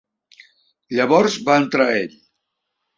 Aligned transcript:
Llavors 0.97 1.37
va 1.51 1.61
entrar 1.65 1.91
ell. 2.01 2.21